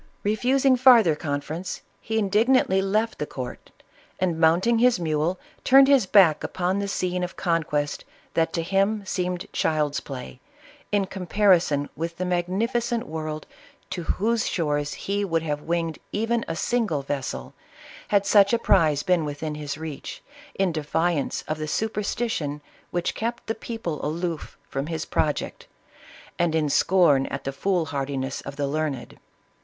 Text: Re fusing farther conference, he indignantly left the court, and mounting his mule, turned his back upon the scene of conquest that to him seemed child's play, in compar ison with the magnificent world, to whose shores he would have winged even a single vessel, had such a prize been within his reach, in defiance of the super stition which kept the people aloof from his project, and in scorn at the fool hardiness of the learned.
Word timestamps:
Re 0.23 0.35
fusing 0.35 0.79
farther 0.79 1.15
conference, 1.15 1.81
he 1.99 2.17
indignantly 2.17 2.81
left 2.81 3.19
the 3.19 3.27
court, 3.27 3.69
and 4.19 4.39
mounting 4.39 4.79
his 4.79 4.99
mule, 4.99 5.39
turned 5.63 5.87
his 5.87 6.07
back 6.07 6.43
upon 6.43 6.79
the 6.79 6.87
scene 6.87 7.23
of 7.23 7.35
conquest 7.35 8.03
that 8.33 8.51
to 8.53 8.63
him 8.63 9.05
seemed 9.05 9.45
child's 9.53 9.99
play, 9.99 10.39
in 10.91 11.05
compar 11.05 11.55
ison 11.55 11.87
with 11.95 12.17
the 12.17 12.25
magnificent 12.25 13.05
world, 13.05 13.45
to 13.91 14.01
whose 14.01 14.47
shores 14.47 14.93
he 14.95 15.23
would 15.23 15.43
have 15.43 15.61
winged 15.61 15.99
even 16.11 16.43
a 16.47 16.55
single 16.55 17.03
vessel, 17.03 17.53
had 18.07 18.25
such 18.25 18.53
a 18.53 18.57
prize 18.57 19.03
been 19.03 19.23
within 19.23 19.53
his 19.53 19.77
reach, 19.77 20.23
in 20.55 20.71
defiance 20.71 21.43
of 21.47 21.59
the 21.59 21.67
super 21.67 22.01
stition 22.01 22.61
which 22.89 23.13
kept 23.13 23.45
the 23.45 23.53
people 23.53 24.03
aloof 24.03 24.57
from 24.67 24.87
his 24.87 25.05
project, 25.05 25.67
and 26.39 26.55
in 26.55 26.69
scorn 26.69 27.27
at 27.27 27.43
the 27.43 27.53
fool 27.53 27.85
hardiness 27.85 28.41
of 28.41 28.55
the 28.55 28.65
learned. 28.65 29.19